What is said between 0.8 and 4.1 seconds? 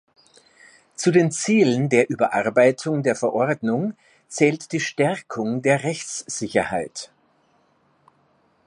Zu den Zielen der Überarbeitung der Verordnung